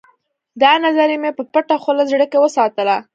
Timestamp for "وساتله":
2.43-2.95